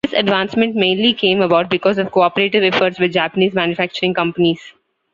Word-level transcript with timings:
This 0.03 0.13
advancement 0.13 0.75
mainly 0.75 1.13
came 1.13 1.41
about 1.41 1.69
because 1.69 1.99
of 1.99 2.11
cooperative 2.11 2.63
efforts 2.63 2.97
by 2.97 3.07
Japanese 3.07 3.53
manufacturing 3.53 4.15
companies. 4.15 4.73